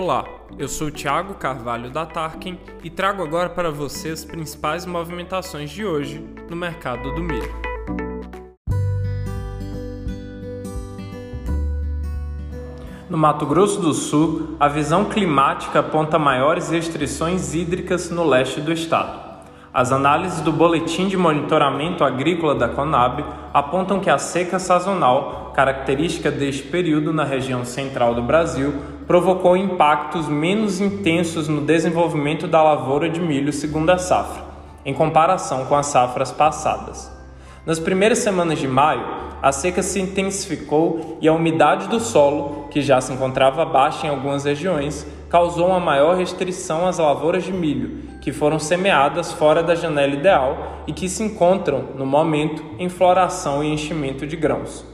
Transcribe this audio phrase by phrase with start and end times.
[0.00, 0.24] Olá,
[0.56, 5.84] eu sou Thiago Carvalho da Tarkin e trago agora para você as principais movimentações de
[5.84, 7.52] hoje no mercado do milho.
[13.10, 18.72] No Mato Grosso do Sul, a visão climática aponta maiores restrições hídricas no leste do
[18.72, 19.18] estado.
[19.74, 26.30] As análises do Boletim de Monitoramento Agrícola da Conab apontam que a seca sazonal, característica
[26.30, 33.08] deste período na região central do Brasil, provocou impactos menos intensos no desenvolvimento da lavoura
[33.08, 34.44] de milho segunda safra,
[34.84, 37.10] em comparação com as safras passadas.
[37.64, 39.02] Nas primeiras semanas de maio,
[39.42, 44.10] a seca se intensificou e a umidade do solo, que já se encontrava baixa em
[44.10, 49.74] algumas regiões, causou uma maior restrição às lavouras de milho, que foram semeadas fora da
[49.74, 54.84] janela ideal e que se encontram, no momento, em floração e enchimento de grãos.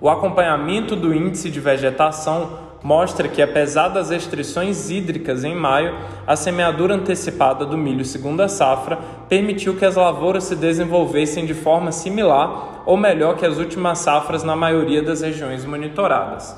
[0.00, 6.36] O acompanhamento do índice de vegetação mostra que, apesar das restrições hídricas em maio, a
[6.36, 12.82] semeadura antecipada do milho segunda safra permitiu que as lavouras se desenvolvessem de forma similar
[12.84, 16.54] ou melhor que as últimas safras na maioria das regiões monitoradas.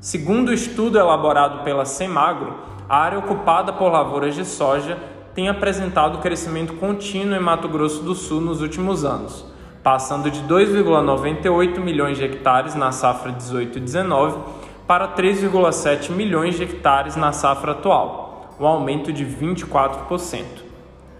[0.00, 2.54] Segundo o estudo elaborado pela Semagro,
[2.88, 4.96] a área ocupada por lavouras de soja
[5.34, 9.44] tem apresentado crescimento contínuo em Mato Grosso do Sul nos últimos anos,
[9.82, 14.57] passando de 2,98 milhões de hectares na safra 18-19
[14.88, 20.44] para 3,7 milhões de hectares na safra atual, um aumento de 24%.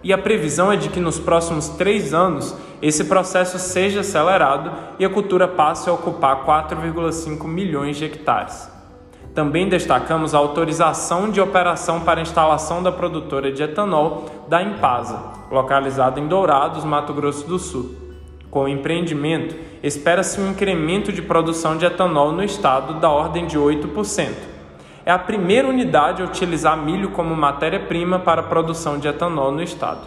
[0.02, 5.04] E a previsão é de que nos próximos três anos esse processo seja acelerado e
[5.04, 8.70] a cultura passe a ocupar 4,5 milhões de hectares.
[9.34, 16.18] Também destacamos a autorização de operação para instalação da produtora de etanol da Impasa, localizada
[16.18, 18.07] em Dourados, Mato Grosso do Sul.
[18.50, 23.58] Com o empreendimento, espera-se um incremento de produção de etanol no estado da ordem de
[23.58, 24.58] 8%
[25.08, 29.62] é a primeira unidade a utilizar milho como matéria-prima para a produção de etanol no
[29.62, 30.06] estado.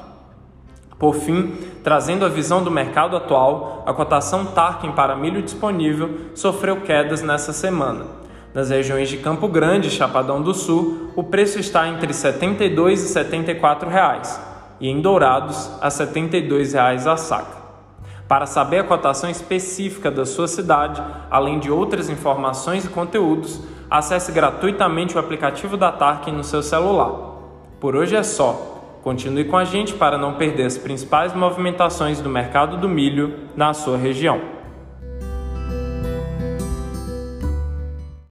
[1.00, 6.82] Por fim, trazendo a visão do mercado atual, a cotação Tarkin para milho disponível sofreu
[6.82, 8.06] quedas nessa semana.
[8.54, 13.04] Nas regiões de Campo Grande e Chapadão do Sul, o preço está entre R$ 72
[13.04, 14.40] e 74 reais,
[14.80, 17.61] e em Dourados, a 72 reais a saca.
[18.32, 23.60] Para saber a cotação específica da sua cidade, além de outras informações e conteúdos,
[23.90, 27.12] acesse gratuitamente o aplicativo da Tarkin no seu celular.
[27.78, 29.00] Por hoje é só.
[29.04, 33.74] Continue com a gente para não perder as principais movimentações do mercado do milho na
[33.74, 34.40] sua região.